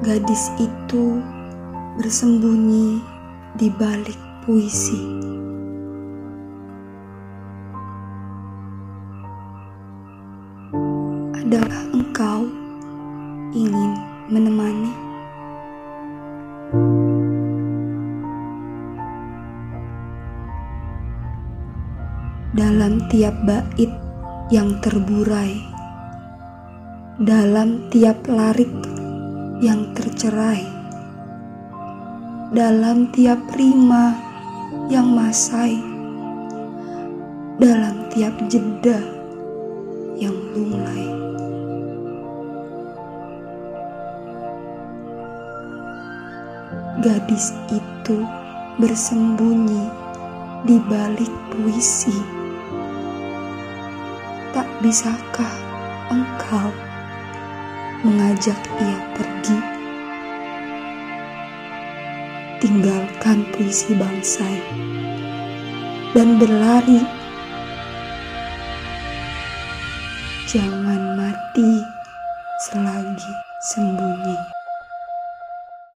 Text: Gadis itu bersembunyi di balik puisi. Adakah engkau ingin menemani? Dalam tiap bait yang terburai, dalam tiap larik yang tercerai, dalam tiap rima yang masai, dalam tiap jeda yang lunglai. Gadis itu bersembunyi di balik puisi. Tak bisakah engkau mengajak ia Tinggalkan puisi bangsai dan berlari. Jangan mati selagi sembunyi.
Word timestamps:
Gadis 0.00 0.48
itu 0.56 1.20
bersembunyi 2.00 3.04
di 3.52 3.68
balik 3.68 4.16
puisi. 4.48 4.96
Adakah 11.36 11.82
engkau 11.92 12.48
ingin 13.52 13.92
menemani? 14.32 14.92
Dalam 22.56 23.04
tiap 23.12 23.36
bait 23.44 23.92
yang 24.48 24.80
terburai, 24.80 25.60
dalam 27.20 27.84
tiap 27.92 28.24
larik 28.24 28.89
yang 29.60 29.92
tercerai, 29.92 30.64
dalam 32.48 33.12
tiap 33.12 33.36
rima 33.52 34.16
yang 34.88 35.12
masai, 35.12 35.76
dalam 37.60 38.08
tiap 38.08 38.32
jeda 38.48 38.96
yang 40.16 40.32
lunglai. 40.56 41.12
Gadis 47.04 47.52
itu 47.68 48.16
bersembunyi 48.80 49.84
di 50.64 50.80
balik 50.88 51.32
puisi. 51.52 52.16
Tak 54.56 54.68
bisakah 54.80 55.52
engkau 56.08 56.72
mengajak 58.04 58.56
ia 58.80 58.99
Tinggalkan 62.60 63.48
puisi 63.56 63.96
bangsai 63.96 64.60
dan 66.12 66.36
berlari. 66.36 67.00
Jangan 70.44 71.16
mati 71.16 71.80
selagi 72.68 73.32
sembunyi. 73.64 74.59